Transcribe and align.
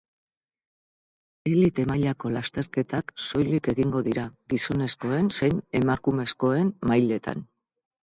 Elite 1.51 1.85
mailako 1.91 2.31
lasterketak 2.39 3.15
soilik 3.27 3.71
egingo 3.75 4.03
dira, 4.11 4.27
gizonezkoen 4.57 5.33
zein 5.39 5.65
emakumezkoen 5.85 6.77
mailetan. 6.95 7.51